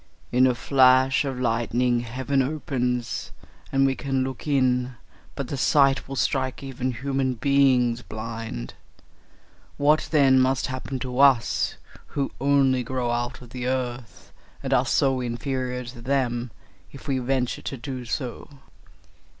[0.31, 3.29] In a flash of lightning heaven opens,
[3.71, 4.95] and we can look in;
[5.35, 8.73] but the sight will strike even human beings blind.
[9.77, 11.75] What then must happen to us,
[12.17, 14.33] who only grow out of the earth,
[14.63, 16.49] and are so inferior to them,
[16.91, 18.49] if we venture to do so?"